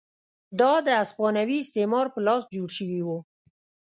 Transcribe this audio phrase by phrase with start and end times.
[0.59, 3.17] دا د هسپانوي استعمار په لاس جوړ شوي وو.